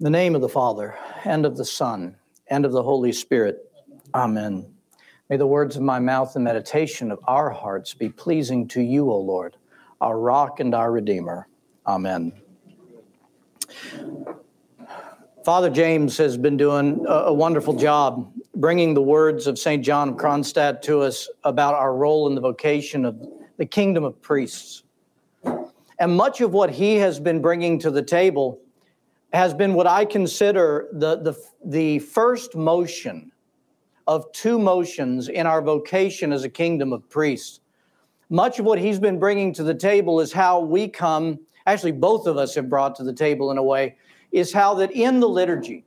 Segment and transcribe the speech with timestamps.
[0.00, 2.16] The name of the Father, and of the Son,
[2.48, 3.70] and of the Holy Spirit.
[4.12, 4.66] Amen.
[5.30, 9.08] May the words of my mouth and meditation of our hearts be pleasing to you,
[9.08, 9.56] O Lord,
[10.00, 11.46] our rock and our Redeemer.
[11.86, 12.32] Amen.
[15.44, 19.84] Father James has been doing a, wonderful job bringing the words of St.
[19.84, 23.24] John of Kronstadt to us about our role in the vocation of
[23.58, 24.82] the kingdom of priests.
[26.00, 28.60] And much of what he has been bringing to the table
[29.34, 33.32] has been what I consider the, the, the first motion
[34.06, 37.60] of two motions in our vocation as a kingdom of priests.
[38.30, 42.26] Much of what he's been bringing to the table is how we come, actually, both
[42.26, 43.96] of us have brought to the table in a way,
[44.30, 45.84] is how that in the liturgy,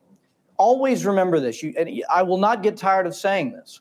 [0.58, 3.80] always remember this, you, and I will not get tired of saying this.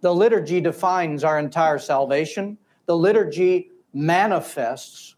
[0.00, 2.56] The liturgy defines our entire salvation,
[2.86, 5.11] the liturgy manifests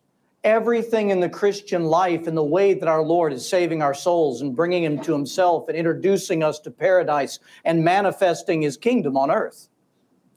[0.45, 4.43] everything in the Christian life and the way that our Lord is saving our souls
[4.43, 9.31] and bringing Him to Himself and introducing us to paradise and manifesting His kingdom on
[9.31, 9.69] earth.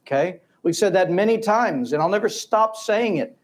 [0.06, 0.40] Okay?
[0.62, 3.36] We've said that many times, and I'll never stop saying it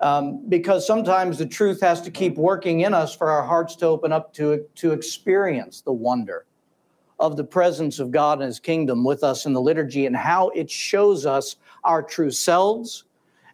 [0.00, 3.86] um, because sometimes the truth has to keep working in us for our hearts to
[3.86, 6.46] open up to, to experience the wonder
[7.18, 10.48] of the presence of God and His kingdom with us in the liturgy and how
[10.50, 13.04] it shows us our true selves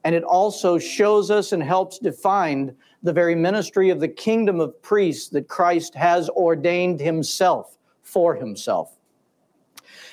[0.06, 4.80] and it also shows us and helps define the very ministry of the kingdom of
[4.80, 8.94] priests that Christ has ordained himself for himself.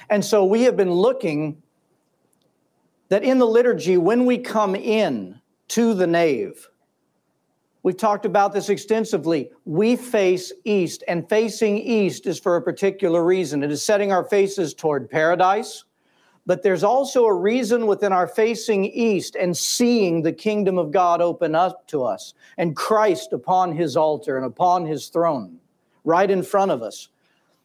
[0.10, 1.62] And so we have been looking
[3.10, 6.68] that in the liturgy, when we come in to the nave,
[7.84, 9.52] we've talked about this extensively.
[9.64, 13.62] We face east, and facing east is for a particular reason.
[13.62, 15.84] It is setting our faces toward paradise
[16.46, 21.22] but there's also a reason within our facing east and seeing the kingdom of God
[21.22, 25.58] open up to us and Christ upon his altar and upon his throne
[26.04, 27.10] right in front of us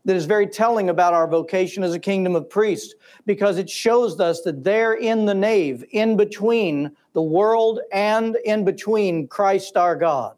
[0.04, 2.94] that is very telling about our vocation as a kingdom of priests
[3.26, 8.64] because it shows us that there in the nave, in between the world and in
[8.64, 10.36] between Christ our God,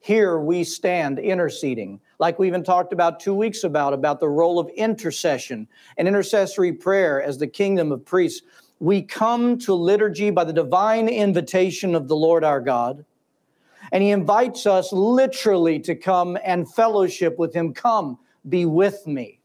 [0.00, 4.58] here we stand interceding like we even talked about two weeks about, about the role
[4.58, 8.42] of intercession and intercessory prayer as the kingdom of priests.
[8.80, 13.04] We come to liturgy by the divine invitation of the Lord our God.
[13.92, 17.72] And he invites us literally to come and fellowship with him.
[17.72, 19.40] Come, be with me.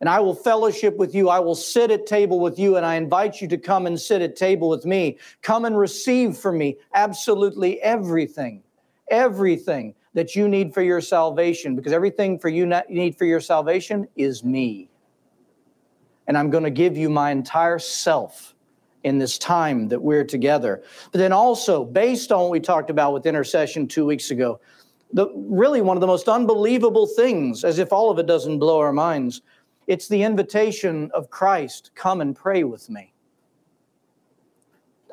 [0.00, 1.28] And I will fellowship with you.
[1.28, 2.76] I will sit at table with you.
[2.76, 5.18] And I invite you to come and sit at table with me.
[5.42, 8.62] Come and receive from me absolutely everything,
[9.10, 14.08] everything that you need for your salvation because everything for you need for your salvation
[14.16, 14.88] is me.
[16.26, 18.54] And I'm going to give you my entire self
[19.02, 20.82] in this time that we're together.
[21.12, 24.60] But then also, based on what we talked about with intercession two weeks ago,
[25.12, 28.80] the, really one of the most unbelievable things, as if all of it doesn't blow
[28.80, 29.42] our minds,
[29.86, 33.12] it's the invitation of Christ come and pray with me.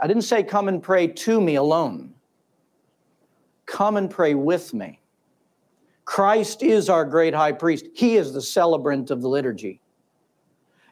[0.02, 2.14] I didn't say come and pray to me alone.
[3.72, 5.00] Come and pray with me.
[6.04, 7.86] Christ is our great high priest.
[7.94, 9.80] He is the celebrant of the liturgy.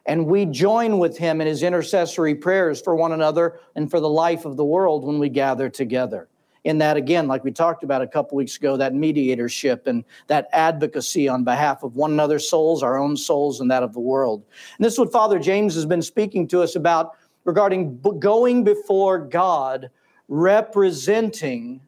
[0.06, 4.08] And we join with him in his intercessory prayers for one another and for the
[4.08, 6.28] life of the world when we gather together.
[6.64, 10.48] In that, again, like we talked about a couple weeks ago, that mediatorship and that
[10.54, 14.42] advocacy on behalf of one another's souls, our own souls, and that of the world.
[14.78, 17.10] And this is what Father James has been speaking to us about
[17.44, 19.90] regarding going before God,
[20.28, 21.82] representing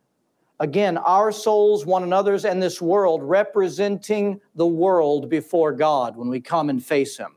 [0.62, 6.40] Again, our souls, one another's, and this world representing the world before God when we
[6.40, 7.34] come and face Him.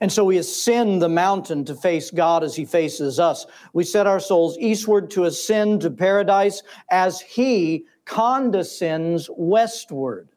[0.00, 3.46] And so we ascend the mountain to face God as He faces us.
[3.72, 10.28] We set our souls eastward to ascend to paradise as He condescends westward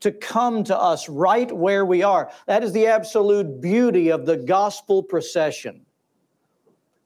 [0.00, 2.32] to come to us right where we are.
[2.46, 5.84] That is the absolute beauty of the gospel procession.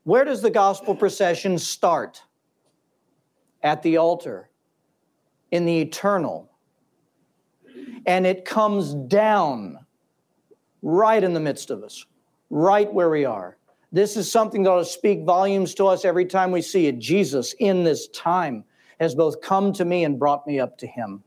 [0.04, 2.22] Where does the gospel procession start?
[3.62, 4.50] At the altar
[5.50, 6.50] in the eternal.
[8.07, 9.78] And it comes down
[10.83, 12.04] right in the midst of us,
[12.48, 13.57] right where we are.
[13.92, 16.98] This is something that to speak volumes to us every time we see it.
[16.98, 18.65] Jesus, in this time,
[19.01, 21.22] has both come to me and brought me up to him.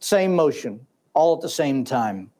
[0.00, 2.30] Same motion, all at the same time.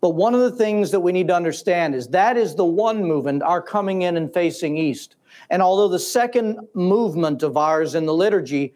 [0.00, 3.02] But one of the things that we need to understand is that is the one
[3.02, 5.16] movement, our coming in and facing east.
[5.50, 8.74] And although the second movement of ours in the liturgy,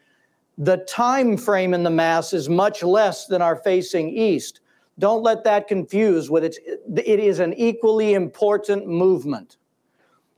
[0.58, 4.60] the time frame in the Mass is much less than our facing east.
[4.98, 6.56] Don't let that confuse with it.
[6.96, 9.58] It is an equally important movement.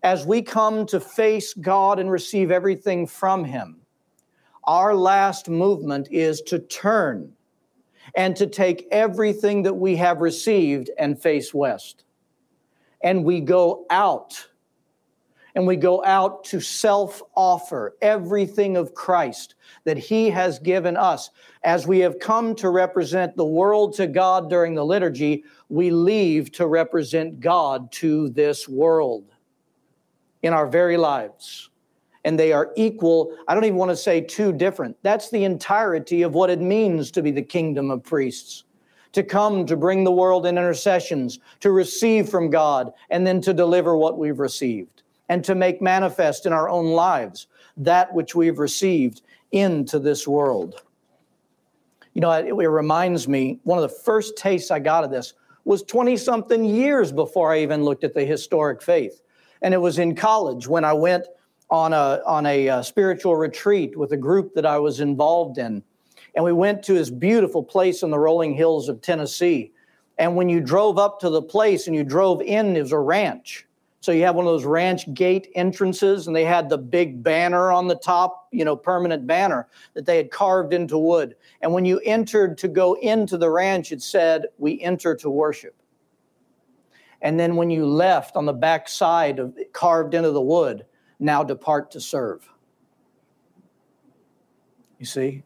[0.03, 3.81] As we come to face God and receive everything from Him,
[4.65, 7.33] our last movement is to turn
[8.15, 12.05] and to take everything that we have received and face west.
[13.03, 14.49] And we go out
[15.55, 19.55] and we go out to self offer everything of Christ
[19.85, 21.31] that He has given us.
[21.62, 26.52] As we have come to represent the world to God during the liturgy, we leave
[26.52, 29.32] to represent God to this world
[30.43, 31.70] in our very lives.
[32.25, 33.35] And they are equal.
[33.49, 34.97] I don't even want to say two different.
[35.02, 38.64] That's the entirety of what it means to be the kingdom of priests
[39.12, 43.52] to come to bring the world in intercessions, to receive from God, and then to
[43.52, 45.00] deliver what we've received
[45.31, 47.47] and to make manifest in our own lives
[47.77, 49.23] that which we've received
[49.53, 50.82] into this world.
[52.15, 55.35] You know, it, reminds me, one of the first tastes I got of this
[55.65, 59.23] was 20 something years before I even looked at the historic faith.
[59.62, 61.29] And it was in college when I went
[61.71, 65.81] on a, on a uh, spiritual retreat with a group that I was involved in.
[66.35, 69.71] And we went to this beautiful place in the rolling hills of Tennessee.
[70.19, 72.99] And when you drove up to the place and you drove in, it was a
[72.99, 73.69] ranch.
[74.00, 77.70] So you have one of those ranch gate entrances, and they had the big banner
[77.70, 81.37] on the top, you know, permanent banner that they had carved into wood.
[81.61, 85.76] And when you entered to go into the ranch, it said, We enter to worship.
[87.20, 90.87] And then when you left on the back side of carved into the wood,
[91.19, 92.49] now depart to serve.
[94.99, 95.43] You see?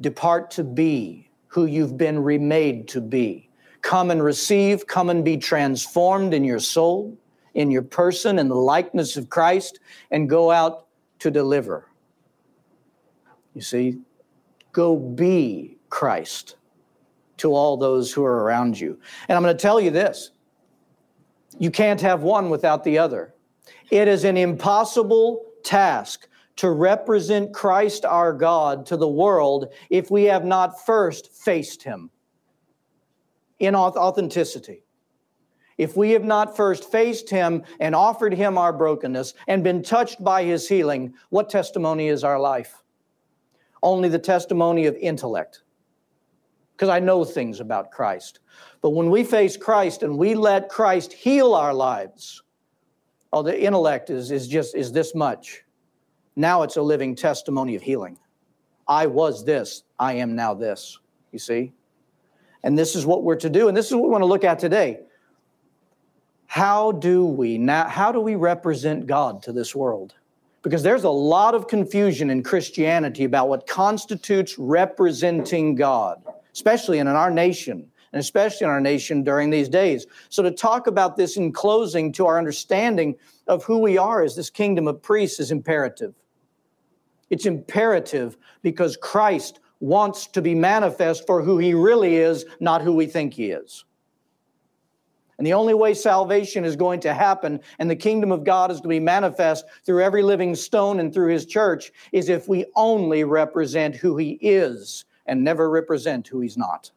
[0.00, 3.50] Depart to be who you've been remade to be.
[3.80, 7.18] Come and receive, come and be transformed in your soul
[7.56, 9.80] in your person in the likeness of Christ
[10.10, 10.86] and go out
[11.18, 11.88] to deliver.
[13.54, 13.98] You see,
[14.72, 16.56] go be Christ
[17.38, 19.00] to all those who are around you.
[19.28, 20.30] And I'm going to tell you this
[21.58, 23.34] you can't have one without the other.
[23.90, 30.24] It is an impossible task to represent Christ our God to the world if we
[30.24, 32.10] have not first faced him
[33.58, 34.85] in authenticity
[35.78, 40.22] if we have not first faced him and offered him our brokenness and been touched
[40.24, 42.82] by his healing, what testimony is our life?
[43.82, 45.62] Only the testimony of intellect.
[46.72, 48.40] Because I know things about Christ.
[48.80, 52.42] But when we face Christ and we let Christ heal our lives,
[53.32, 55.62] oh, the intellect is, is just is this much.
[56.36, 58.18] Now it's a living testimony of healing.
[58.88, 60.98] I was this, I am now this.
[61.32, 61.72] You see?
[62.62, 63.68] And this is what we're to do.
[63.68, 65.00] And this is what we want to look at today
[66.46, 70.14] how do we now how do we represent God to this world?
[70.62, 76.22] Because there's a lot of confusion in Christianity about what constitutes representing God,
[76.52, 80.06] especially in our nation, and especially in our nation during these days.
[80.28, 83.14] So, to talk about this in closing to our understanding
[83.46, 86.14] of who we are as this kingdom of priests is imperative.
[87.30, 92.94] It's imperative because Christ wants to be manifest for who he really is, not who
[92.94, 93.84] we think he is.
[95.38, 98.80] And the only way salvation is going to happen and the kingdom of God is
[98.80, 103.24] to be manifest through every living stone and through his church is if we only
[103.24, 106.90] represent who he is and never represent who he's not.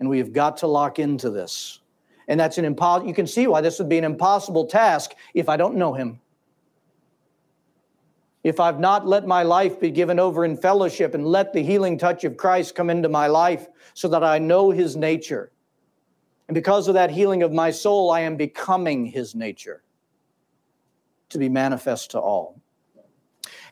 [0.00, 1.80] And we have got to lock into this.
[2.26, 5.48] And that's an impossible, you can see why this would be an impossible task if
[5.48, 6.20] I don't know him.
[8.42, 11.98] If I've not let my life be given over in fellowship and let the healing
[11.98, 15.50] touch of Christ come into my life so that I know his nature
[16.48, 19.82] and because of that healing of my soul, I am becoming his nature
[21.28, 22.60] to be manifest to all.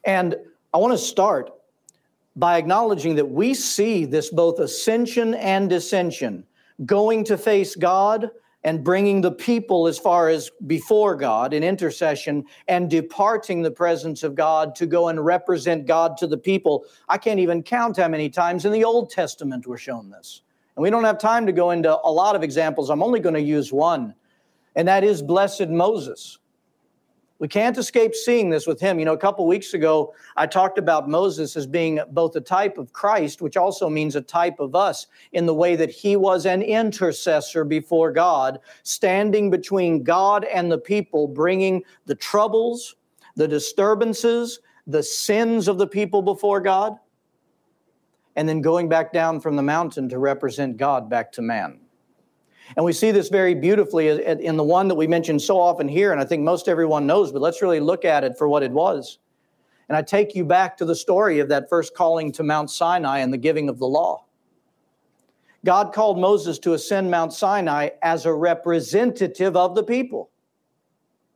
[0.04, 0.36] And
[0.74, 1.50] I want to start
[2.36, 6.44] by acknowledging that we see this both ascension and descension,
[6.84, 8.30] going to face God
[8.62, 14.22] and bringing the people as far as before God in intercession and departing the presence
[14.22, 16.84] of God to go and represent God to the people.
[17.08, 20.42] I can't even count how many times in the Old Testament we're shown this.
[20.76, 22.90] And we don't have time to go into a lot of examples.
[22.90, 24.14] I'm only going to use one,
[24.74, 26.38] and that is blessed Moses.
[27.38, 28.98] We can't escape seeing this with him.
[28.98, 32.78] You know, a couple weeks ago, I talked about Moses as being both a type
[32.78, 36.46] of Christ, which also means a type of us, in the way that he was
[36.46, 42.96] an intercessor before God, standing between God and the people, bringing the troubles,
[43.34, 46.96] the disturbances, the sins of the people before God
[48.36, 51.80] and then going back down from the mountain to represent God back to man.
[52.76, 56.12] And we see this very beautifully in the one that we mention so often here,
[56.12, 58.72] and I think most everyone knows, but let's really look at it for what it
[58.72, 59.18] was.
[59.88, 63.18] And I take you back to the story of that first calling to Mount Sinai
[63.18, 64.24] and the giving of the law.
[65.64, 70.30] God called Moses to ascend Mount Sinai as a representative of the people.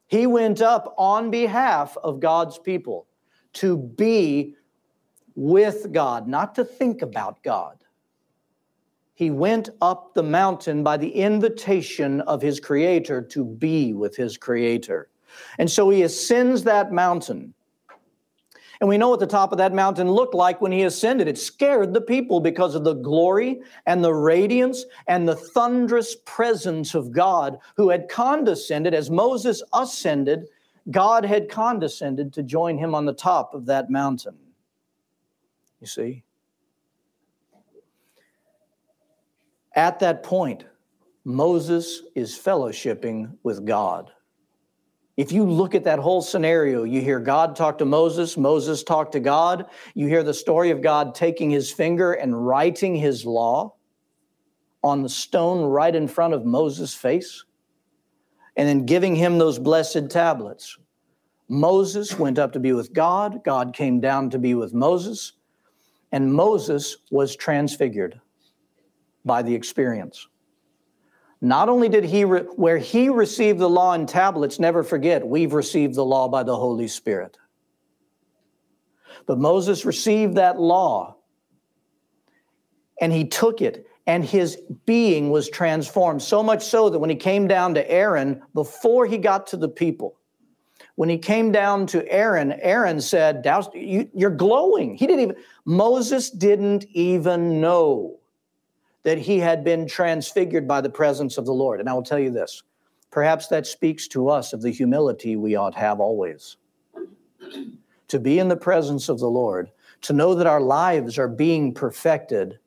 [0.09, 3.07] He went up on behalf of God's people
[3.55, 4.57] to be
[5.35, 7.77] with God, not to think about God.
[9.15, 14.39] He went up the mountain by the invitation of his Creator to be with his
[14.39, 15.11] Creator.
[15.59, 17.53] And so he ascends that mountain.
[18.81, 21.29] And we know what the top of that mountain looked like when he ascended.
[21.29, 26.95] It scared the people because of the glory and the radiance and the thunderous presence
[26.95, 30.49] of God who had condescended as Moses ascended.
[30.91, 34.39] God had condescended to join him on the top of that mountain.
[35.81, 36.25] You see?
[39.75, 40.65] At that point,
[41.25, 44.11] Moses is fellowshipping with God.
[45.17, 49.13] If you look at that whole scenario, you hear God talk to Moses, Moses talk
[49.13, 49.67] to God.
[49.95, 53.75] You hear the story of God taking his finger and writing his law
[54.83, 57.45] on the stone right in front of Moses' face,
[58.57, 60.79] and then giving him those blessed tablets.
[61.49, 65.35] Moses went up to be with God, God came down to be with Moses,
[66.13, 68.21] and Moses was transfigured
[69.25, 70.27] by the experience.
[71.41, 75.55] Not only did he, re- where he received the law in tablets, never forget, we've
[75.55, 77.39] received the law by the Holy Spirit.
[79.27, 81.17] But Moses received that law
[83.01, 86.21] and he took it, and his being was transformed.
[86.21, 89.71] So much so that when he came down to Aaron, before he got to the
[89.71, 90.20] people,
[91.01, 93.43] when he came down to Aaron, Aaron said,
[93.73, 94.97] You're glowing.
[94.97, 98.19] He didn't even, Moses didn't even know
[99.05, 101.81] that he had been transfigured by the presence of the Lord.
[101.81, 102.63] And I will tell you this
[103.11, 106.59] perhaps that speaks to us of the humility we ought to have always.
[108.09, 109.71] to be in the presence of the Lord,
[110.03, 112.59] to know that our lives are being perfected,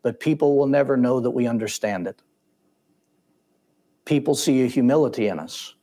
[0.00, 2.22] but people will never know that we understand it.
[4.06, 5.74] People see a humility in us,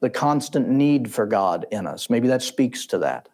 [0.00, 2.10] the constant need for God in us.
[2.10, 3.28] Maybe that speaks to that.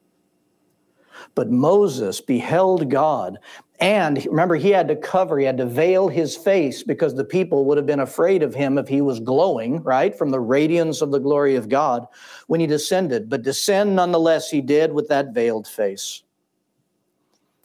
[1.34, 3.38] But Moses beheld God
[3.78, 7.66] and remember, he had to cover, he had to veil his face because the people
[7.66, 11.10] would have been afraid of him if he was glowing, right, from the radiance of
[11.10, 12.06] the glory of God
[12.46, 13.28] when he descended.
[13.28, 16.22] But descend nonetheless, he did with that veiled face.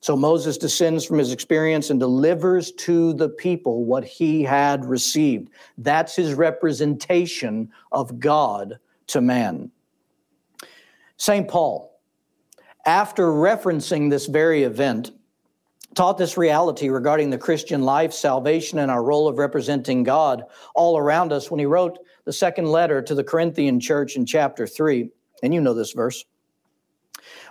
[0.02, 5.50] So Moses descends from his experience and delivers to the people what he had received.
[5.78, 8.80] That's his representation of God
[9.12, 9.72] to man.
[11.18, 11.48] St.
[11.48, 12.00] Paul,
[12.86, 15.12] after referencing this very event,
[15.94, 20.98] taught this reality regarding the Christian life, salvation, and our role of representing God all
[20.98, 25.10] around us when he wrote the second letter to the Corinthian church in chapter 3.
[25.44, 26.26] And you know this verse.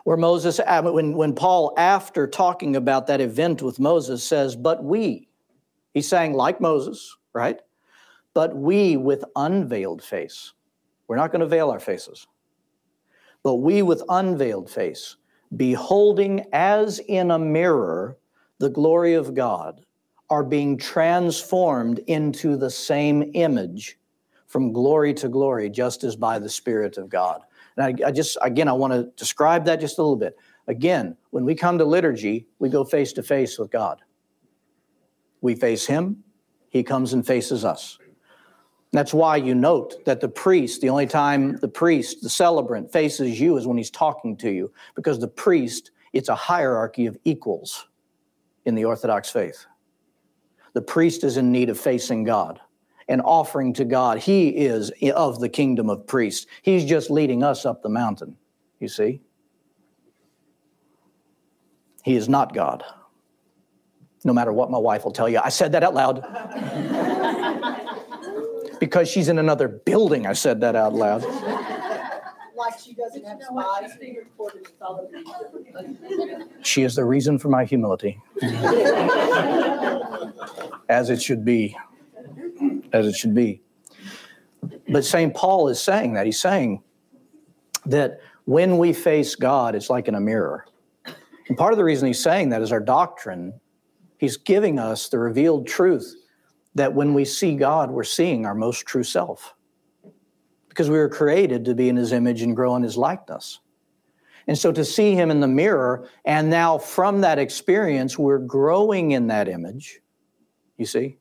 [0.04, 4.82] Where Moses, uh, when, when Paul, after talking about that event with Moses, says, But
[4.82, 5.28] we,
[5.92, 7.60] he's saying, like Moses, right?
[8.32, 10.54] But we with unveiled face.
[11.10, 12.28] We're not going to veil our faces.
[13.42, 15.16] But we with unveiled face,
[15.56, 18.16] beholding as in a mirror
[18.58, 19.84] the glory of God
[20.30, 23.98] are being transformed into the same image
[24.46, 27.42] from glory to glory, just as by the Spirit of God.
[27.76, 30.36] And I, I just, again, I want to describe that just a little bit.
[30.68, 34.00] Again, when we come to liturgy, we go face to face with God.
[35.40, 36.22] We face Him,
[36.68, 37.98] He comes and faces us.
[38.92, 43.40] That's why you note that the priest, the only time the priest, the celebrant, faces
[43.40, 47.86] you is when he's talking to you, because the priest, it's a hierarchy of equals
[48.64, 49.66] in the Orthodox faith.
[50.72, 52.60] The priest is in need of facing God
[53.08, 54.18] and offering to God.
[54.18, 56.46] He is of the kingdom of priests.
[56.62, 58.36] He's just leading us up the mountain,
[58.80, 59.20] you see.
[62.02, 62.82] He is not God.
[64.24, 65.40] No matter what my wife will tell you.
[65.42, 67.16] I said that out loud.
[68.80, 71.24] because she's in another building, I said that out loud
[72.60, 73.98] like she doesn't have spies
[76.62, 78.20] She is the reason for my humility.
[80.88, 81.76] As it should be.
[82.92, 83.62] As it should be.
[84.88, 85.34] But St.
[85.34, 86.26] Paul is saying that.
[86.26, 86.82] He's saying
[87.86, 90.66] that when we face God, it's like in a mirror.
[91.48, 93.54] And part of the reason he's saying that is our doctrine.
[94.18, 96.14] He's giving us the revealed truth
[96.74, 99.54] that when we see God, we're seeing our most true self
[100.68, 103.60] because we were created to be in his image and grow in his likeness.
[104.46, 109.12] And so to see him in the mirror, and now from that experience, we're growing
[109.12, 110.00] in that image,
[110.76, 111.18] you see,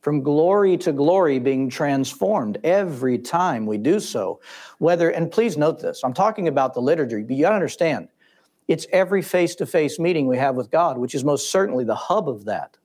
[0.00, 4.40] from glory to glory, being transformed every time we do so.
[4.78, 8.08] Whether, and please note this, I'm talking about the liturgy, but you gotta understand,
[8.66, 11.94] it's every face to face meeting we have with God, which is most certainly the
[11.94, 12.76] hub of that.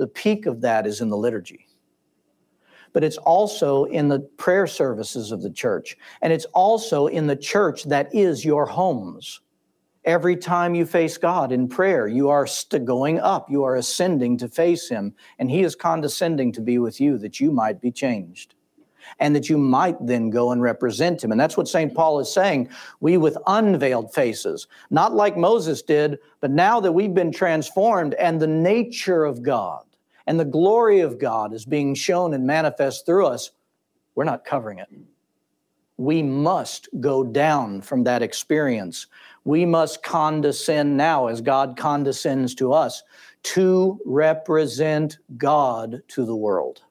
[0.00, 1.68] The peak of that is in the liturgy
[2.92, 5.96] but it's also in the prayer services of the church.
[6.22, 9.40] And it's also in the church that is your homes.
[10.04, 14.38] Every time you face God in prayer, you are st- going up, you are ascending
[14.38, 17.92] to face Him, and He is condescending to be with you that you might be
[17.92, 18.54] changed
[19.18, 21.32] and that you might then go and represent Him.
[21.32, 21.94] And that's what St.
[21.94, 22.70] Paul is saying.
[23.00, 28.40] We with unveiled faces, not like Moses did, but now that we've been transformed and
[28.40, 29.84] the nature of God
[30.26, 33.50] and the glory of God is being shown and manifest through us,
[34.14, 34.88] we're not covering it.
[35.96, 39.06] We must go down from that experience
[39.44, 43.02] we must condescend now as God condescends to us
[43.42, 46.82] to represent God to the world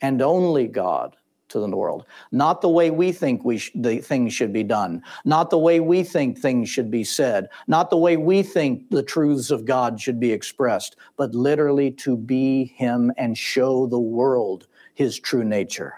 [0.00, 1.16] and only God
[1.52, 2.04] to the world.
[2.30, 5.80] Not the way we think we sh- the things should be done, not the way
[5.80, 10.00] we think things should be said, not the way we think the truths of God
[10.00, 15.94] should be expressed, but literally to be Him and show the world His true nature.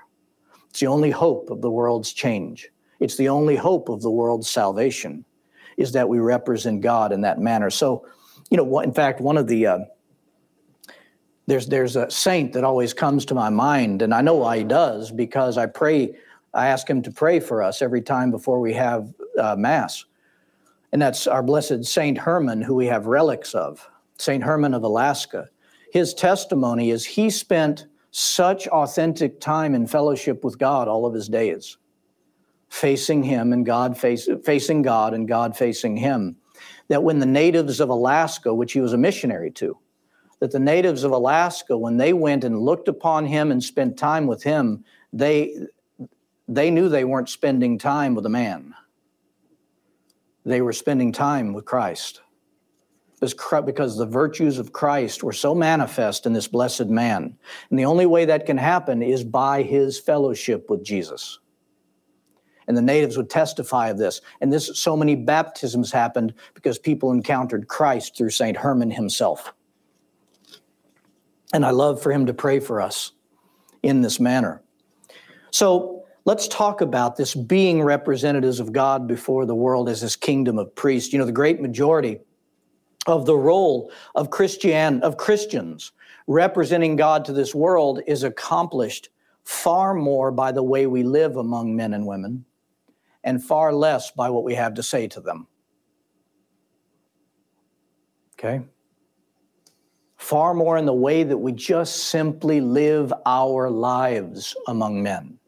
[0.70, 2.68] It's the only hope of the world's change.
[3.00, 5.24] It's the only hope of the world's salvation
[5.76, 7.70] is that we represent God in that manner.
[7.70, 8.06] So,
[8.50, 9.78] you know, in fact, one of the uh,
[11.46, 14.64] there's there's a saint that always comes to my mind, and I know why he
[14.64, 16.14] does because I pray.
[16.52, 20.04] I ask him to pray for us every time before we have uh, mass,
[20.92, 23.88] and that's our blessed Saint Herman, who we have relics of.
[24.18, 25.48] Saint Herman of Alaska.
[25.92, 31.28] His testimony is he spent such authentic time in fellowship with God all of his
[31.28, 31.76] days
[32.68, 36.36] facing him and God face, facing God and God facing him.
[36.88, 39.78] That when the natives of Alaska, which he was a missionary to,
[40.44, 44.26] that the natives of Alaska, when they went and looked upon him and spent time
[44.26, 45.56] with him, they
[46.46, 48.74] they knew they weren't spending time with a man.
[50.44, 52.20] They were spending time with Christ.
[53.20, 57.38] Because the virtues of Christ were so manifest in this blessed man.
[57.70, 61.38] And the only way that can happen is by his fellowship with Jesus
[62.66, 64.20] and the natives would testify of this.
[64.42, 68.58] And this, so many baptisms happened because people encountered Christ through St.
[68.58, 69.54] Herman himself.
[71.54, 73.12] And I love for him to pray for us
[73.84, 74.60] in this manner.
[75.52, 80.58] So let's talk about this being representatives of God before the world as his kingdom
[80.58, 81.12] of priests.
[81.12, 82.18] You know, the great majority
[83.06, 85.92] of the role of Christian of Christians
[86.26, 89.10] representing God to this world is accomplished
[89.44, 92.44] far more by the way we live among men and women
[93.22, 95.46] and far less by what we have to say to them.
[98.32, 98.64] Okay?
[100.24, 105.38] Far more in the way that we just simply live our lives among men.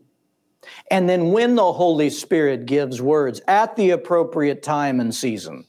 [0.90, 5.64] And then when the Holy Spirit gives words at the appropriate time and season,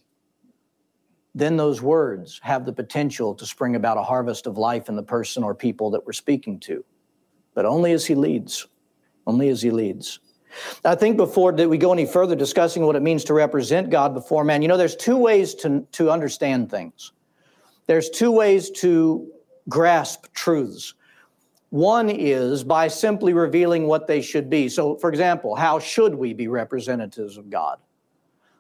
[1.34, 5.04] then those words have the potential to spring about a harvest of life in the
[5.04, 6.84] person or people that we're speaking to.
[7.54, 8.68] But only as He leads,
[9.26, 10.20] only as He leads.
[10.84, 14.14] I think before that we go any further discussing what it means to represent God
[14.14, 17.14] before man, you know, there's two ways to, to understand things.
[17.88, 19.32] There's two ways to
[19.68, 20.94] grasp truths.
[21.70, 24.70] One is by simply revealing what they should be.
[24.70, 27.80] So, for example, how should we be representatives of God?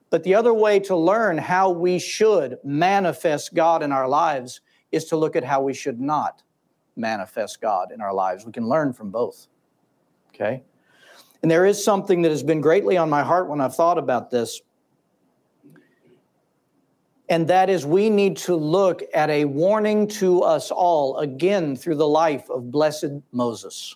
[0.09, 4.61] But the other way to learn how we should manifest God in our lives
[4.91, 6.43] is to look at how we should not
[6.95, 8.45] manifest God in our lives.
[8.45, 9.47] We can learn from both.
[10.33, 10.63] Okay?
[11.41, 14.31] And there is something that has been greatly on my heart when I've thought about
[14.31, 14.61] this.
[17.29, 21.95] And that is, we need to look at a warning to us all again through
[21.95, 23.95] the life of blessed Moses.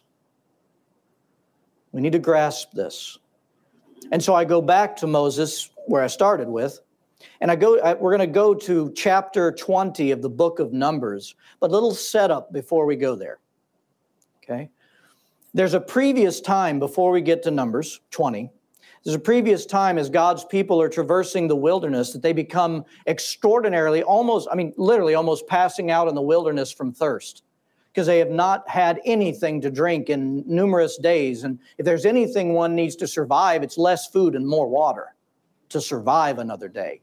[1.94, 3.18] We need to grasp this.
[4.12, 6.80] And so I go back to Moses, where I started with,
[7.40, 7.76] and I go.
[8.00, 11.94] We're going to go to chapter 20 of the book of Numbers, but a little
[11.94, 13.40] setup before we go there.
[14.44, 14.70] Okay.
[15.54, 18.52] There's a previous time before we get to Numbers 20.
[19.04, 24.04] There's a previous time as God's people are traversing the wilderness that they become extraordinarily,
[24.04, 27.44] almost, I mean, literally almost passing out in the wilderness from thirst
[27.92, 31.44] because they have not had anything to drink in numerous days.
[31.44, 35.16] And if there's anything one needs to survive, it's less food and more water
[35.70, 37.02] to survive another day.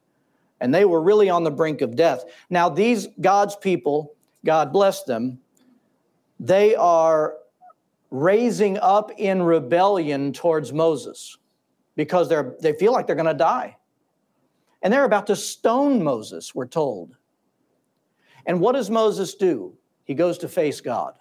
[0.60, 2.24] And they were really on the brink of death.
[2.48, 5.40] Now, these God's people, God bless them,
[6.38, 7.34] they are
[8.10, 11.36] raising up in rebellion towards Moses
[11.98, 13.76] because they're, they feel like they're going to die.
[14.82, 17.16] And they're about to stone Moses, we're told.
[18.46, 19.76] And what does Moses do?
[20.04, 21.14] He goes to face God.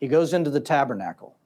[0.00, 1.36] He goes into the tabernacle.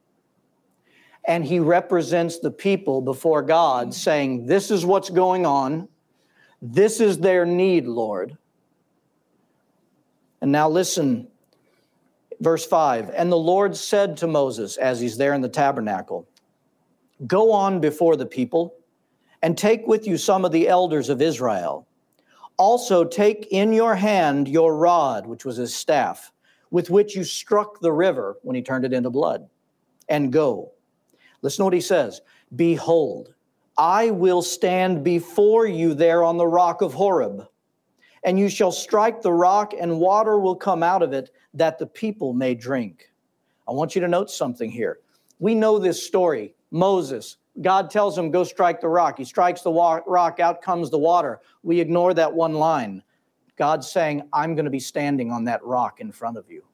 [1.26, 5.86] And he represents the people before God, saying, This is what's going on.
[6.62, 8.38] This is their need, Lord.
[10.40, 11.28] And now listen
[12.40, 16.26] Verse 5 And the Lord said to Moses, as he's there in the tabernacle,
[17.26, 18.74] Go on before the people
[19.42, 21.86] and take with you some of the elders of Israel.
[22.56, 26.32] Also, take in your hand your rod, which was his staff,
[26.70, 29.48] with which you struck the river when he turned it into blood,
[30.08, 30.72] and go.
[31.42, 32.20] Listen to what he says
[32.54, 33.34] Behold,
[33.78, 37.46] I will stand before you there on the rock of Horeb,
[38.24, 41.86] and you shall strike the rock, and water will come out of it, that the
[41.86, 43.10] people may drink.
[43.66, 45.00] I want you to note something here.
[45.38, 46.54] We know this story.
[46.70, 49.18] Moses, God tells him, Go strike the rock.
[49.18, 51.40] He strikes the rock, out comes the water.
[51.62, 53.02] We ignore that one line.
[53.56, 56.64] God's saying, I'm going to be standing on that rock in front of you.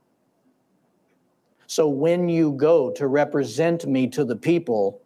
[1.67, 5.01] So when you go to represent me to the people,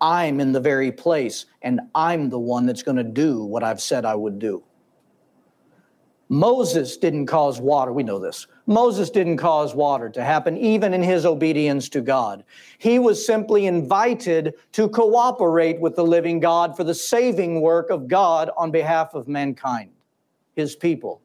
[0.00, 3.80] I'm in the very place and I'm the one that's going to do what I've
[3.80, 4.62] said I would do.
[6.32, 7.92] Moses didn't cause water.
[7.92, 8.46] We know this.
[8.66, 12.42] Moses didn't cause water to happen, even in his obedience to God.
[12.78, 18.08] He was simply invited to cooperate with the living God for the saving work of
[18.08, 19.90] God on behalf of mankind,
[20.56, 21.20] his people.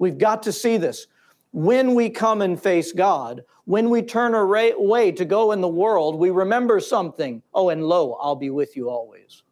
[0.00, 1.06] We've got to see this.
[1.52, 6.16] When we come and face God, when we turn away to go in the world,
[6.16, 7.44] we remember something.
[7.54, 9.44] Oh, and lo, I'll be with you always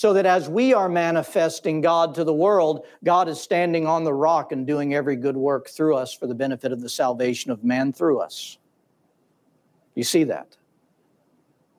[0.00, 4.14] so that as we are manifesting God to the world, God is standing on the
[4.14, 7.64] rock and doing every good work through us for the benefit of the salvation of
[7.64, 8.56] man through us.
[9.94, 10.56] You see that?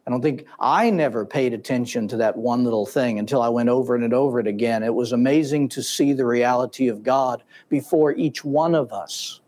[0.05, 3.69] I don't think I never paid attention to that one little thing until I went
[3.69, 4.83] over it and over it again.
[4.83, 9.41] It was amazing to see the reality of God before each one of us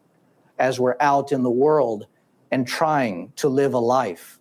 [0.58, 2.08] as we're out in the world
[2.50, 4.40] and trying to live a life,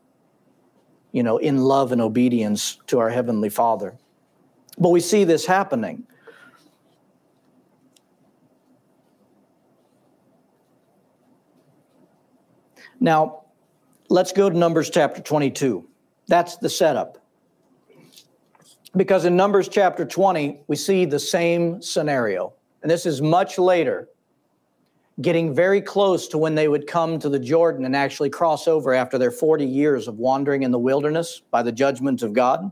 [1.13, 3.99] you know, in love and obedience to our Heavenly Father.
[4.79, 6.07] But we see this happening.
[13.01, 13.43] Now,
[14.09, 15.85] let's go to Numbers chapter 22.
[16.29, 17.19] That's the setup.
[18.97, 22.53] Because in Numbers chapter 20, we see the same scenario.
[22.83, 24.09] And this is much later,
[25.21, 28.95] getting very close to when they would come to the Jordan and actually cross over
[28.95, 32.71] after their 40 years of wandering in the wilderness by the judgment of God.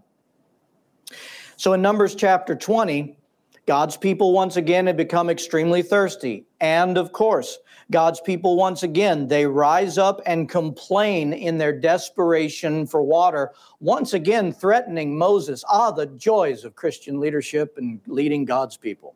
[1.61, 3.19] So in Numbers chapter 20,
[3.67, 6.47] God's people once again had become extremely thirsty.
[6.59, 7.59] And of course,
[7.91, 14.15] God's people once again, they rise up and complain in their desperation for water, once
[14.15, 15.63] again threatening Moses.
[15.69, 19.15] Ah, the joys of Christian leadership and leading God's people.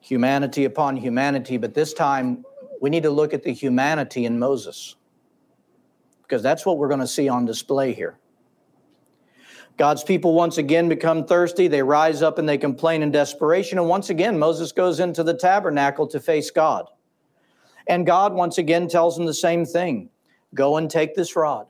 [0.00, 2.44] humanity upon humanity, but this time
[2.80, 4.96] we need to look at the humanity in Moses
[6.26, 8.18] because that's what we're going to see on display here.
[9.76, 11.66] God's people once again become thirsty.
[11.66, 13.78] They rise up and they complain in desperation.
[13.78, 16.88] And once again, Moses goes into the tabernacle to face God.
[17.88, 20.10] And God once again tells him the same thing
[20.54, 21.66] go and take this rod,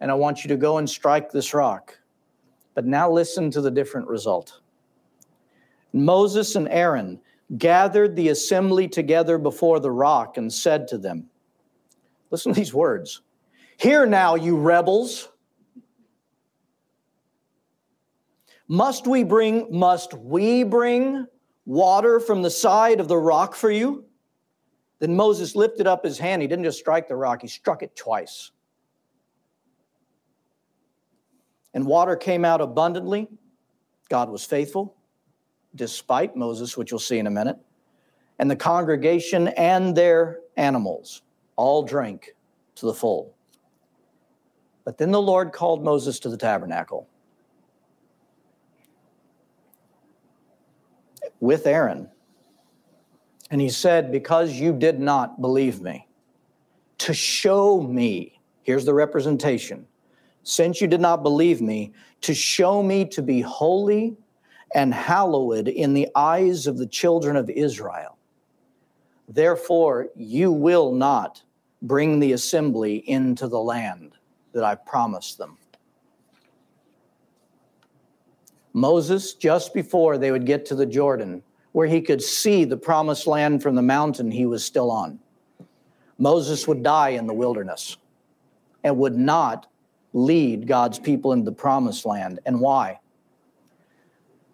[0.00, 1.96] and I want you to go and strike this rock.
[2.74, 4.60] But now listen to the different result.
[5.92, 7.20] Moses and Aaron
[7.58, 11.28] gathered the assembly together before the rock and said to them,
[12.30, 13.20] Listen to these words
[13.82, 15.28] Hear now, you rebels.
[18.68, 21.26] Must we bring, must we bring
[21.66, 24.04] water from the side of the rock for you?
[25.00, 26.42] Then Moses lifted up his hand.
[26.42, 28.52] He didn't just strike the rock, he struck it twice.
[31.74, 33.26] And water came out abundantly.
[34.08, 34.94] God was faithful,
[35.74, 37.58] despite Moses, which you'll see in a minute.
[38.38, 41.22] And the congregation and their animals
[41.56, 42.36] all drank
[42.76, 43.31] to the full.
[44.84, 47.08] But then the Lord called Moses to the tabernacle
[51.40, 52.08] with Aaron.
[53.50, 56.08] And he said, Because you did not believe me,
[56.98, 59.86] to show me, here's the representation,
[60.42, 61.92] since you did not believe me,
[62.22, 64.16] to show me to be holy
[64.74, 68.16] and hallowed in the eyes of the children of Israel.
[69.28, 71.42] Therefore, you will not
[71.82, 74.16] bring the assembly into the land
[74.52, 75.56] that I promised them.
[78.72, 83.26] Moses, just before they would get to the Jordan, where he could see the promised
[83.26, 85.18] land from the mountain he was still on,
[86.18, 87.96] Moses would die in the wilderness
[88.84, 89.66] and would not
[90.12, 92.40] lead God's people into the promised land.
[92.46, 93.00] And why?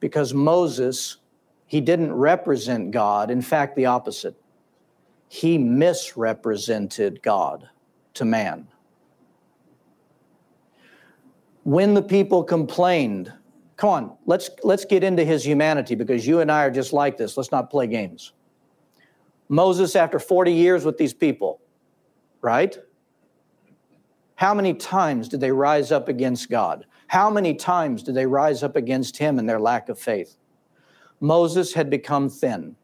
[0.00, 1.16] Because Moses,
[1.66, 3.30] he didn't represent God.
[3.30, 4.36] In fact, the opposite.
[5.28, 7.68] He misrepresented God
[8.14, 8.68] to man
[11.68, 13.30] when the people complained,
[13.76, 17.18] come on, let's let's get into his humanity because you and I are just like
[17.18, 17.36] this.
[17.36, 18.32] Let's not play games.
[19.50, 21.60] Moses, after 40 years with these people,
[22.40, 22.78] right?
[24.36, 26.86] How many times did they rise up against God?
[27.08, 30.38] How many times did they rise up against him in their lack of faith?
[31.20, 32.76] Moses had become thin.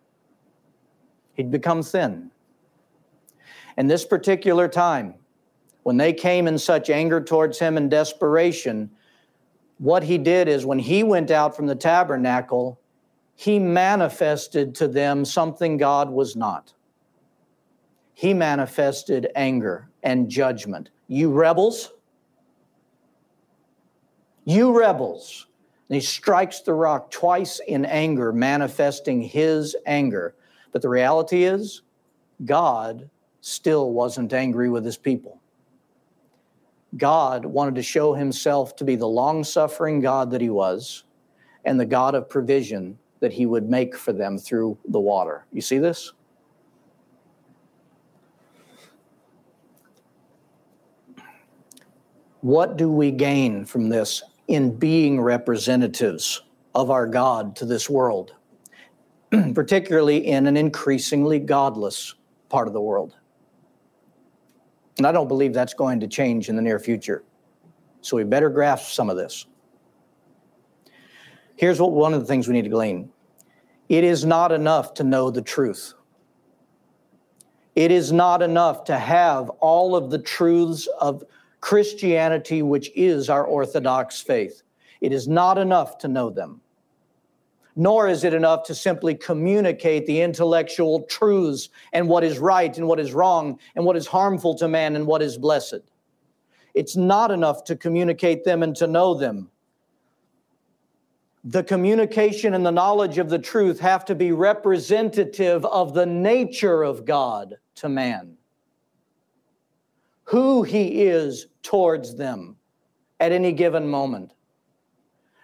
[1.33, 2.31] He'd become thin.
[3.79, 5.15] And this particular time,
[5.85, 8.91] when they came in such anger towards him and desperation,
[9.79, 12.81] what he did is when he went out from the tabernacle,
[13.37, 16.73] he manifested to them something God was not.
[18.15, 20.89] He manifested anger and judgment.
[21.07, 21.93] You rebels,
[24.45, 25.47] you rebels.
[25.91, 30.35] And he strikes the rock twice in anger, manifesting his anger.
[30.73, 31.83] But the reality is,
[32.47, 33.11] God
[33.43, 35.43] still wasn't angry with his people.
[36.97, 41.05] God wanted to show himself to be the long suffering God that he was
[41.65, 45.47] and the God of provision that he would make for them through the water.
[45.53, 46.13] You see this?
[52.43, 56.43] What do we gain from this in being representatives
[56.75, 58.35] of our God to this world,
[59.55, 62.15] particularly in an increasingly godless
[62.51, 63.17] part of the world?
[64.99, 67.25] And I don't believe that's going to change in the near future.
[68.01, 69.47] So we better grasp some of this.
[71.57, 73.11] Here's what one of the things we need to glean
[73.89, 75.95] it is not enough to know the truth.
[77.77, 81.25] It is not enough to have all of the truths of
[81.61, 84.63] Christianity, which is our Orthodox faith.
[85.01, 86.61] It is not enough to know them
[87.77, 92.87] nor is it enough to simply communicate the intellectual truths and what is right and
[92.87, 95.81] what is wrong and what is harmful to man and what is blessed.
[96.75, 99.51] It's not enough to communicate them and to know them.
[101.45, 106.83] The communication and the knowledge of the truth have to be representative of the nature
[106.83, 108.37] of God to man,
[110.25, 112.57] who he is towards them
[113.21, 114.34] at any given moment.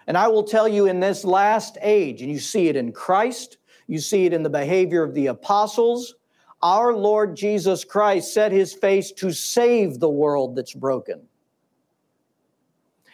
[0.07, 3.57] And I will tell you in this last age, and you see it in Christ,
[3.87, 6.15] you see it in the behavior of the apostles,
[6.61, 11.27] our Lord Jesus Christ set his face to save the world that's broken.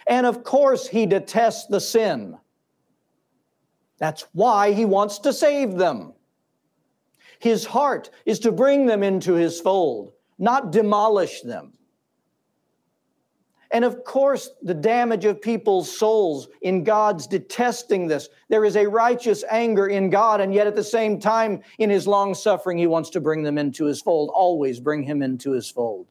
[0.05, 2.37] And of course, he detests the sin.
[3.97, 6.13] That's why he wants to save them.
[7.39, 11.76] His heart is to bring them into his fold, not demolish them.
[13.71, 18.29] And of course, the damage of people's souls in God's detesting this.
[18.49, 22.07] There is a righteous anger in God, and yet at the same time, in his
[22.07, 25.69] long suffering, he wants to bring them into his fold, always bring him into his
[25.69, 26.07] fold.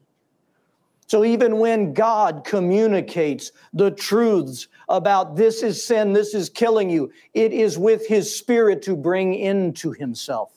[1.07, 7.11] So even when God communicates the truths about this is sin, this is killing you,
[7.33, 10.56] it is with his spirit to bring into himself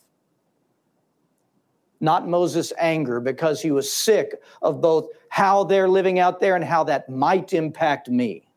[2.01, 6.65] not Moses' anger, because he was sick of both how they're living out there and
[6.65, 8.49] how that might impact me.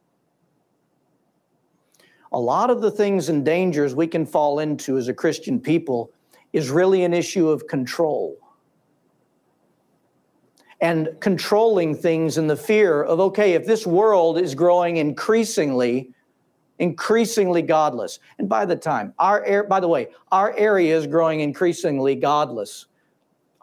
[2.32, 6.12] A lot of the things and dangers we can fall into as a Christian people
[6.52, 8.38] is really an issue of control.
[10.82, 16.12] And controlling things in the fear of, okay, if this world is growing increasingly,
[16.80, 18.20] increasingly godless.
[18.40, 22.88] And by the time, our by the way, our area is growing increasingly godless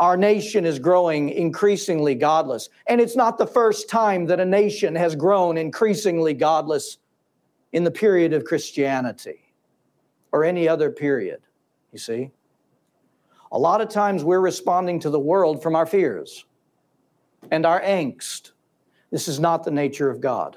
[0.01, 2.71] our nation is growing increasingly godless.
[2.87, 6.97] And it's not the first time that a nation has grown increasingly godless
[7.73, 9.53] in the period of Christianity
[10.33, 11.43] or any other period,
[11.93, 12.31] you see.
[13.53, 16.47] A lot of times we're responding to the world from our fears
[17.51, 18.53] and our angst.
[19.11, 20.57] This is not the nature of God.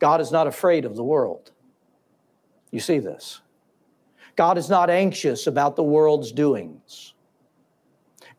[0.00, 1.52] God is not afraid of the world.
[2.72, 3.42] You see this.
[4.34, 7.11] God is not anxious about the world's doings.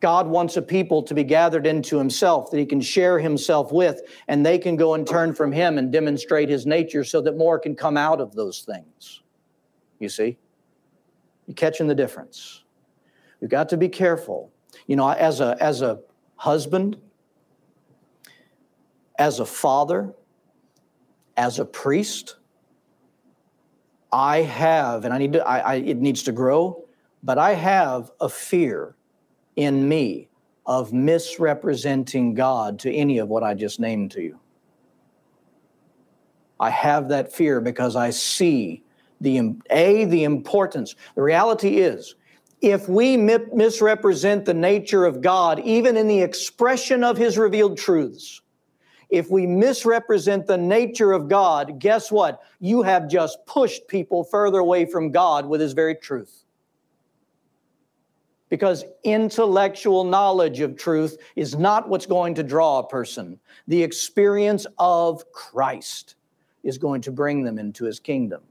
[0.04, 4.02] God wants a people to be gathered into himself that he can share himself with,
[4.28, 7.58] and they can go and turn from him and demonstrate his nature so that more
[7.58, 9.22] can come out of those things.
[10.00, 10.36] You see?
[11.46, 12.64] You catching the difference.
[13.40, 14.52] We've got to be careful.
[14.86, 16.00] You know, as a as a
[16.36, 16.98] husband,
[19.18, 20.12] as a father,
[21.38, 22.36] as a priest,
[24.12, 26.84] I have, and I need to, I, I, it needs to grow,
[27.22, 28.96] but I have a fear
[29.56, 30.28] in me
[30.66, 34.38] of misrepresenting God to any of what I just named to you.
[36.58, 38.82] I have that fear because I see
[39.20, 40.94] the a the importance.
[41.14, 42.14] The reality is
[42.60, 48.40] if we misrepresent the nature of God even in the expression of his revealed truths,
[49.10, 52.40] if we misrepresent the nature of God, guess what?
[52.60, 56.43] You have just pushed people further away from God with his very truth
[58.54, 63.36] because intellectual knowledge of truth is not what's going to draw a person.
[63.66, 66.14] The experience of Christ
[66.62, 68.42] is going to bring them into his kingdom.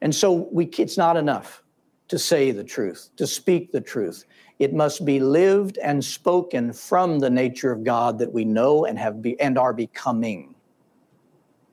[0.00, 1.62] And so we, it's not enough
[2.08, 4.24] to say the truth, to speak the truth.
[4.58, 8.98] It must be lived and spoken from the nature of God that we know and
[8.98, 10.56] have be, and are becoming.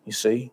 [0.06, 0.52] You see?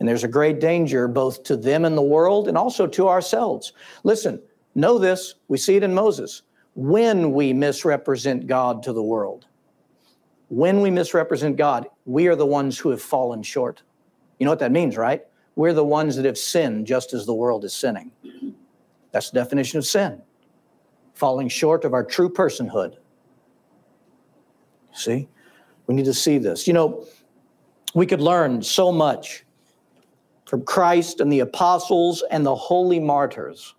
[0.00, 3.74] And there's a great danger both to them and the world and also to ourselves.
[4.02, 4.40] Listen,
[4.74, 6.42] know this, we see it in Moses.
[6.74, 9.46] When we misrepresent God to the world,
[10.48, 13.82] when we misrepresent God, we are the ones who have fallen short.
[14.38, 15.22] You know what that means, right?
[15.56, 18.10] We're the ones that have sinned just as the world is sinning.
[19.12, 20.22] That's the definition of sin
[21.14, 22.96] falling short of our true personhood.
[24.92, 25.28] See?
[25.86, 26.66] We need to see this.
[26.66, 27.06] You know,
[27.94, 29.44] we could learn so much
[30.46, 33.74] from Christ and the apostles and the holy martyrs.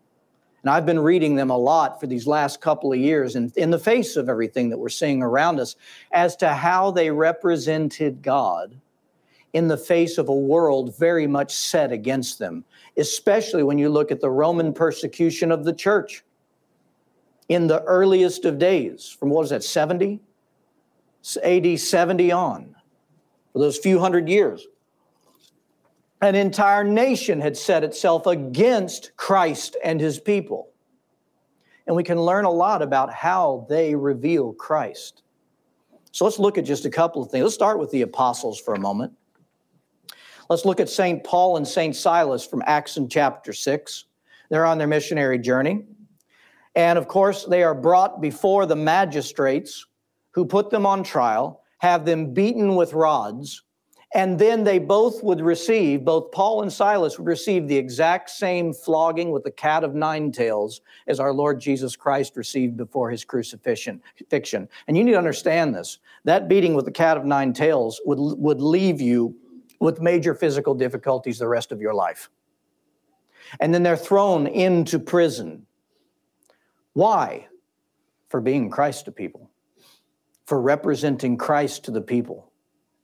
[0.64, 3.70] And I've been reading them a lot for these last couple of years, and in
[3.70, 5.76] the face of everything that we're seeing around us,
[6.14, 8.80] as to how they represented God
[9.52, 12.64] in the face of a world very much set against them,
[12.98, 16.24] especially when you look at the Roman persecution of the church
[17.50, 20.20] in the earliest of days, from what is that, 70?
[21.44, 22.76] AD 70 on,
[23.52, 24.66] for those few hundred years.
[26.24, 30.70] An entire nation had set itself against Christ and his people.
[31.86, 35.24] And we can learn a lot about how they reveal Christ.
[36.14, 37.44] So let's look at just a couple of things.
[37.44, 39.12] Let's start with the apostles for a moment.
[40.50, 41.22] Let's look at St.
[41.26, 41.94] Paul and St.
[41.94, 44.06] Silas from Acts in chapter 6.
[44.50, 45.84] They're on their missionary journey.
[46.74, 49.88] And of course, they are brought before the magistrates
[50.32, 53.62] who put them on trial, have them beaten with rods,
[54.14, 58.74] and then they both would receive, both Paul and Silas would receive the exact same
[58.74, 63.26] flogging with the cat of nine tails as our Lord Jesus Christ received before his
[63.26, 64.02] crucifixion.
[64.88, 66.00] And you need to understand this.
[66.26, 69.36] That beating with the cat of nine tails would, would leave you
[69.80, 72.30] with major physical difficulties the rest of your life.
[73.60, 75.66] And then they're thrown into prison
[76.94, 77.48] why?
[78.30, 79.50] For being Christ to people,
[80.46, 82.52] for representing Christ to the people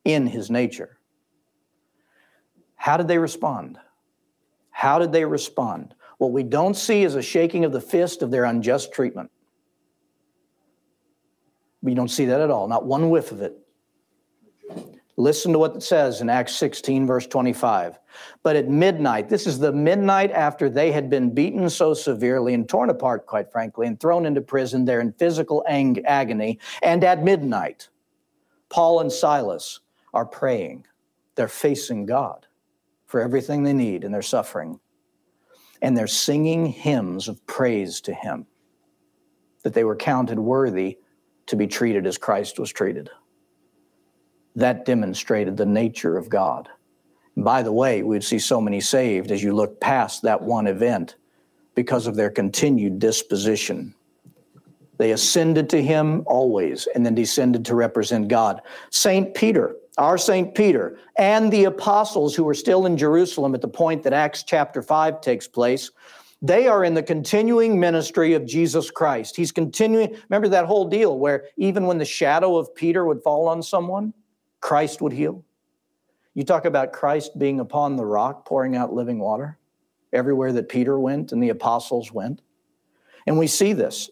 [0.05, 0.98] in his nature.
[2.79, 3.77] How did they respond?
[4.71, 5.93] How did they respond?
[6.17, 9.29] What we don't see is a shaking of the fist of their unjust treatment.
[11.81, 13.57] We don't see that at all, not one whiff of it.
[15.17, 17.99] Listen to what it says in Acts 16, verse 25.
[18.43, 22.67] But at midnight, this is the midnight after they had been beaten so severely and
[22.67, 24.85] torn apart, quite frankly, and thrown into prison.
[24.85, 26.59] They're in physical ang- agony.
[26.81, 27.89] And at midnight,
[28.69, 29.81] Paul and Silas
[30.13, 30.85] are praying.
[31.35, 32.45] They're facing God
[33.09, 34.79] for everything they need in their suffering.
[35.81, 38.45] And they're singing hymns of praise to Him
[39.63, 40.99] that they were counted worthy
[41.47, 43.09] to be treated as Christ was treated
[44.55, 46.69] that demonstrated the nature of God.
[47.35, 50.67] And by the way, we'd see so many saved as you look past that one
[50.67, 51.15] event
[51.75, 53.95] because of their continued disposition.
[54.97, 58.61] They ascended to him always and then descended to represent God.
[58.89, 59.33] St.
[59.33, 60.55] Peter, our St.
[60.55, 64.81] Peter, and the apostles who are still in Jerusalem at the point that Acts chapter
[64.81, 65.91] 5 takes place,
[66.41, 69.35] they are in the continuing ministry of Jesus Christ.
[69.35, 73.49] He's continuing, remember that whole deal where even when the shadow of Peter would fall
[73.49, 74.13] on someone,
[74.61, 75.43] Christ would heal.
[76.33, 79.57] You talk about Christ being upon the rock, pouring out living water
[80.13, 82.41] everywhere that Peter went and the apostles went.
[83.27, 84.09] And we see this.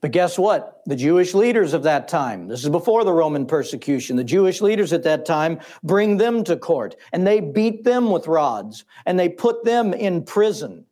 [0.00, 0.82] But guess what?
[0.86, 4.92] The Jewish leaders of that time, this is before the Roman persecution, the Jewish leaders
[4.92, 9.28] at that time bring them to court and they beat them with rods and they
[9.28, 10.84] put them in prison.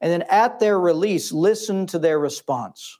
[0.00, 2.98] And then at their release, listen to their response.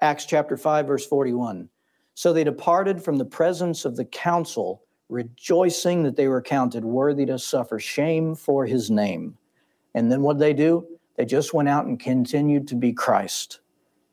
[0.00, 1.68] Acts chapter 5, verse 41.
[2.14, 7.24] So they departed from the presence of the council, rejoicing that they were counted worthy
[7.26, 9.38] to suffer shame for his name.
[9.94, 10.86] And then what did they do?
[11.16, 13.61] They just went out and continued to be Christ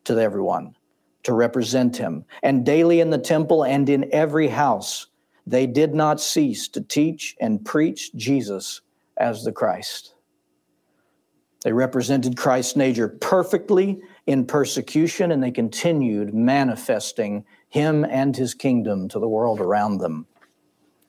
[0.06, 0.76] to everyone,
[1.24, 2.26] to represent him.
[2.44, 5.08] And daily in the temple and in every house,
[5.46, 8.82] they did not cease to teach and preach Jesus
[9.18, 10.14] as the Christ.
[11.64, 19.10] They represented Christ's nature perfectly in persecution, and they continued manifesting him and his kingdom
[19.10, 20.26] to the world around them.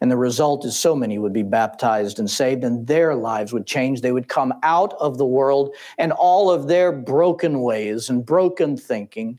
[0.01, 3.66] And the result is so many would be baptized and saved, and their lives would
[3.66, 4.01] change.
[4.01, 8.76] They would come out of the world and all of their broken ways and broken
[8.76, 9.38] thinking,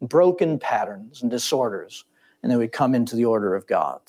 [0.00, 2.04] broken patterns and disorders,
[2.42, 4.00] and they would come into the order of God.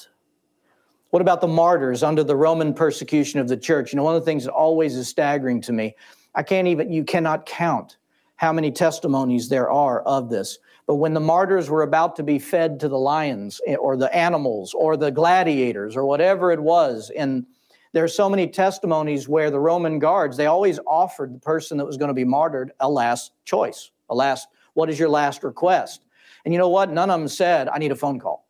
[1.11, 3.93] What about the martyrs under the Roman persecution of the church?
[3.93, 5.95] You know, one of the things that always is staggering to me
[6.35, 7.97] I can't even, you cannot count
[8.35, 10.57] how many testimonies there are of this.
[10.86, 14.13] But when the martyrs were about to be fed to the lions eh, or the
[14.13, 17.45] animals or the gladiators or whatever it was, and
[17.93, 21.86] there are so many testimonies where the Roman guards, they always offered the person that
[21.86, 26.03] was going to be martyred a last choice, a last, what is your last request?
[26.43, 26.91] And you know what?
[26.91, 28.47] None of them said, I need a phone call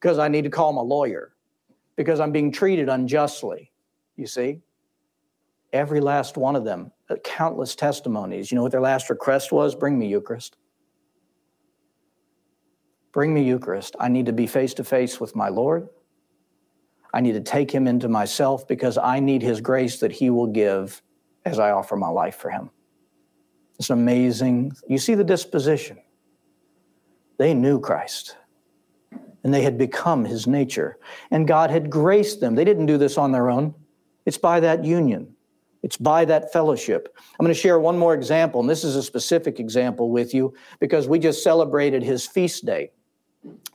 [0.00, 1.32] because I need to call my lawyer
[1.94, 3.70] because I'm being treated unjustly.
[4.16, 4.60] You see?
[5.72, 8.50] Every last one of them, uh, countless testimonies.
[8.50, 9.74] You know what their last request was?
[9.74, 10.56] Bring me Eucharist.
[13.16, 13.96] Bring me Eucharist.
[13.98, 15.88] I need to be face to face with my Lord.
[17.14, 20.48] I need to take him into myself because I need his grace that he will
[20.48, 21.00] give
[21.46, 22.68] as I offer my life for him.
[23.78, 24.72] It's amazing.
[24.86, 25.96] You see the disposition.
[27.38, 28.36] They knew Christ
[29.42, 30.98] and they had become his nature.
[31.30, 32.54] And God had graced them.
[32.54, 33.74] They didn't do this on their own,
[34.26, 35.34] it's by that union.
[35.82, 37.16] It's by that fellowship.
[37.16, 40.52] I'm going to share one more example, and this is a specific example with you
[40.80, 42.90] because we just celebrated his feast day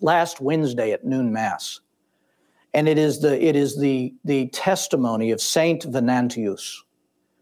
[0.01, 1.80] last Wednesday at noon mass.
[2.74, 6.84] And it is the, it is the, the testimony of Saint Venantius.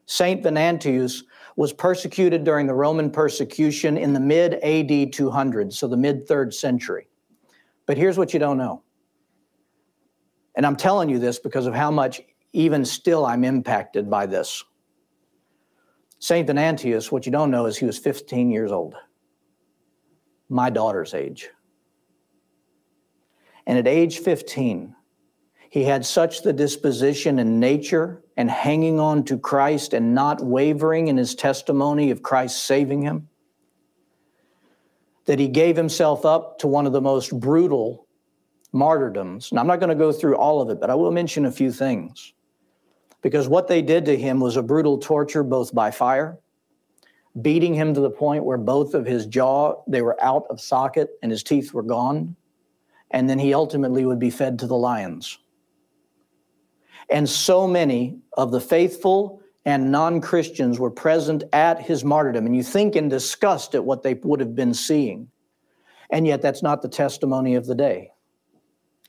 [0.05, 1.23] Saint Venantius
[1.55, 6.53] was persecuted during the Roman persecution in the mid AD 200, so the mid third
[6.53, 7.07] century.
[7.85, 8.81] But here's what you don't know.
[10.55, 12.21] And I'm telling you this because of how much,
[12.53, 14.63] even still, I'm impacted by this.
[16.19, 16.45] St.
[16.47, 18.95] Venantius, what you don't know is he was 15 years old,
[20.49, 21.49] my daughter's age.
[23.69, 24.95] And at age 15,
[25.69, 31.07] he had such the disposition and nature and hanging on to Christ and not wavering
[31.07, 33.29] in his testimony of Christ saving him
[35.25, 38.07] that he gave himself up to one of the most brutal
[38.71, 39.51] martyrdoms.
[39.51, 41.51] And I'm not going to go through all of it, but I will mention a
[41.51, 42.33] few things.
[43.21, 46.39] Because what they did to him was a brutal torture, both by fire,
[47.39, 51.11] beating him to the point where both of his jaw they were out of socket
[51.21, 52.35] and his teeth were gone
[53.11, 55.39] and then he ultimately would be fed to the lions
[57.09, 62.45] and so many of the faithful and non Christians were present at his martyrdom.
[62.45, 65.29] And you think in disgust at what they would have been seeing.
[66.11, 68.11] And yet, that's not the testimony of the day.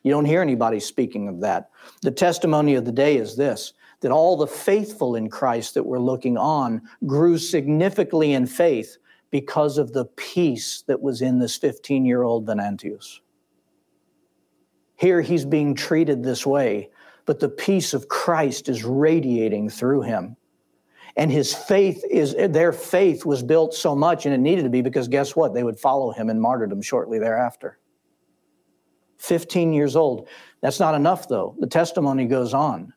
[0.02, 1.70] You don't hear anybody speaking of that.
[2.02, 6.00] The testimony of the day is this that all the faithful in Christ that were
[6.00, 8.96] looking on grew significantly in faith
[9.30, 13.20] because of the peace that was in this 15 year old Venantius.
[15.00, 16.90] Here he's being treated this way,
[17.24, 20.36] but the peace of Christ is radiating through him.
[21.16, 24.82] And his faith is their faith was built so much and it needed to be
[24.82, 25.54] because guess what?
[25.54, 27.78] They would follow him in martyrdom shortly thereafter.
[29.16, 30.28] 15 years old.
[30.60, 31.56] That's not enough though.
[31.58, 32.92] The testimony goes on.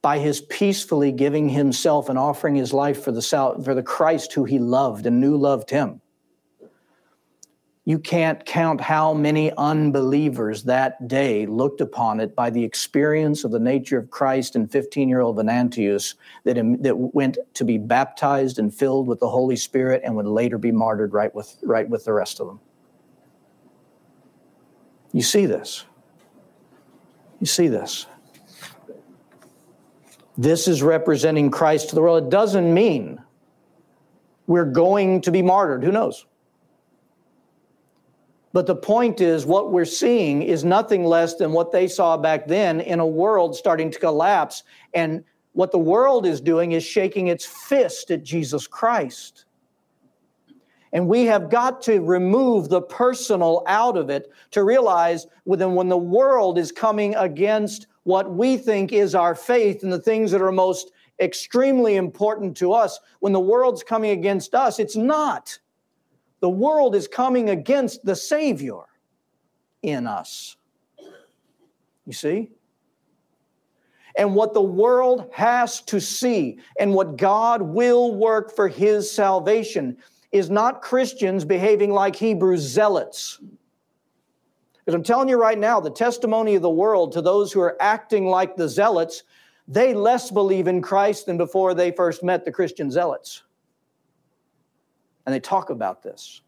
[0.00, 3.20] By his peacefully giving himself and offering his life for the
[3.62, 6.00] for the Christ who he loved and knew loved him
[7.84, 13.50] you can't count how many unbelievers that day looked upon it by the experience of
[13.50, 16.14] the nature of Christ and 15 year old Venantius
[16.44, 20.58] that, that went to be baptized and filled with the Holy Spirit and would later
[20.58, 22.60] be martyred right with, right with the rest of them.
[25.12, 25.84] You see this.
[27.40, 28.06] You see this.
[30.38, 32.24] This is representing Christ to the world.
[32.24, 33.20] It doesn't mean
[34.46, 35.82] we're going to be martyred.
[35.82, 36.26] Who knows?
[38.52, 42.46] But the point is, what we're seeing is nothing less than what they saw back
[42.46, 44.62] then in a world starting to collapse.
[44.92, 49.46] And what the world is doing is shaking its fist at Jesus Christ.
[50.92, 55.88] And we have got to remove the personal out of it to realize when, when
[55.88, 60.42] the world is coming against what we think is our faith and the things that
[60.42, 65.58] are most extremely important to us, when the world's coming against us, it's not.
[66.42, 68.80] The world is coming against the Savior
[69.80, 70.56] in us.
[72.04, 72.50] You see?
[74.16, 79.96] And what the world has to see and what God will work for his salvation
[80.32, 83.38] is not Christians behaving like Hebrew zealots.
[84.80, 87.80] Because I'm telling you right now, the testimony of the world to those who are
[87.80, 89.22] acting like the zealots,
[89.68, 93.44] they less believe in Christ than before they first met the Christian zealots
[95.26, 96.42] and they talk about this.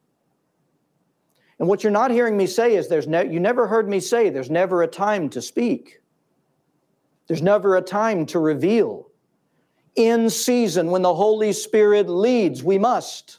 [1.58, 4.28] And what you're not hearing me say is there's ne- you never heard me say
[4.28, 6.00] there's never a time to speak.
[7.26, 9.08] There's never a time to reveal.
[9.96, 13.38] In season, when the Holy Spirit leads, we must.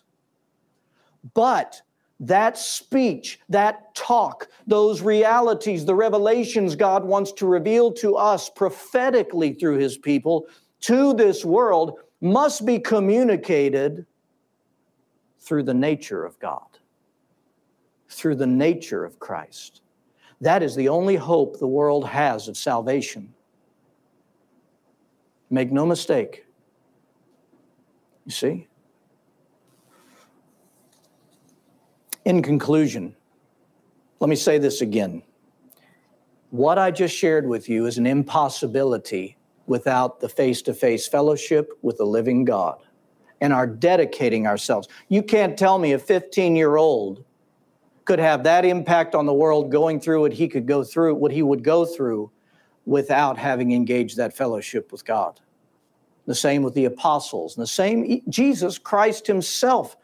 [1.33, 1.81] But
[2.21, 9.53] that speech, that talk, those realities, the revelations God wants to reveal to us prophetically
[9.53, 10.47] through His people
[10.81, 14.05] to this world must be communicated
[15.45, 16.79] through the nature of God,
[18.09, 19.81] through the nature of Christ.
[20.41, 23.33] That is the only hope the world has of salvation.
[25.51, 26.45] Make no mistake.
[28.25, 28.67] You see?
[32.25, 33.15] In conclusion,
[34.19, 35.21] let me say this again.
[36.49, 39.37] What I just shared with you is an impossibility
[39.67, 42.81] without the face to face fellowship with the living God
[43.41, 44.87] and are dedicating ourselves.
[45.09, 47.23] You can't tell me a 15 year old
[48.05, 51.31] could have that impact on the world going through what he could go through, what
[51.31, 52.31] he would go through
[52.85, 55.39] without having engaged that fellowship with God.
[56.27, 59.95] The same with the apostles, and the same Jesus Christ himself.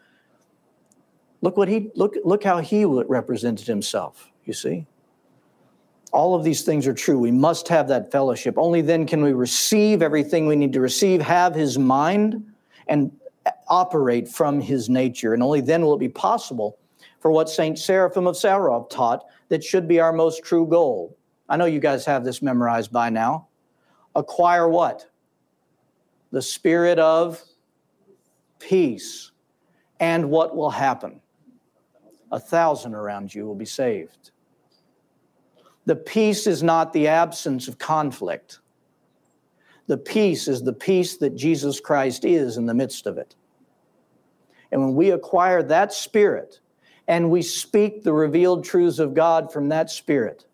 [1.40, 4.86] Look what he look look how he represented himself, you see?
[6.12, 7.18] All of these things are true.
[7.18, 8.54] We must have that fellowship.
[8.56, 12.44] Only then can we receive everything we need to receive, have his mind,
[12.86, 13.10] and
[13.72, 15.32] operate from his nature.
[15.32, 16.78] And only then will it be possible
[17.20, 17.78] for what St.
[17.78, 21.16] Seraphim of Sarov taught that should be our most true goal.
[21.48, 23.48] I know you guys have this memorized by now.
[24.14, 25.06] Acquire what?
[26.32, 27.42] The spirit of
[28.58, 29.32] peace.
[30.00, 31.20] And what will happen?
[32.30, 34.32] A thousand around you will be saved.
[35.86, 38.60] The peace is not the absence of conflict.
[39.86, 43.34] The peace is the peace that Jesus Christ is in the midst of it.
[44.72, 46.60] And when we acquire that spirit
[47.06, 50.46] and we speak the revealed truths of God from that spirit,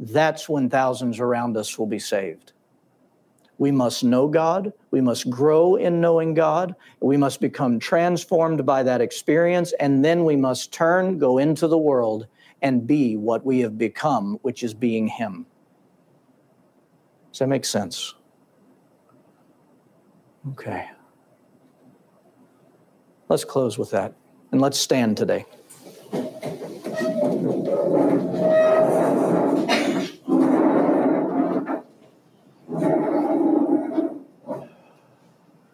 [0.00, 2.52] that's when thousands around us will be saved.
[3.58, 4.72] We must know God.
[4.90, 6.76] We must grow in knowing God.
[7.00, 9.72] We must become transformed by that experience.
[9.80, 12.26] And then we must turn, go into the world,
[12.62, 15.46] and be what we have become, which is being Him.
[17.32, 18.14] Does that make sense?
[20.50, 20.88] Okay.
[23.28, 24.14] Let's close with that
[24.52, 25.44] and let's stand today.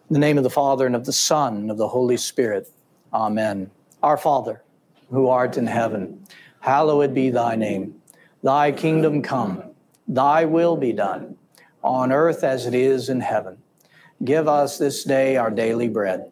[0.07, 2.69] In the name of the Father and of the Son and of the Holy Spirit.
[3.13, 3.71] Amen.
[4.03, 4.61] Our Father,
[5.09, 6.25] who art in heaven,
[6.59, 8.01] hallowed be thy name.
[8.43, 9.63] Thy kingdom come,
[10.07, 11.37] thy will be done,
[11.83, 13.57] on earth as it is in heaven.
[14.23, 16.31] Give us this day our daily bread,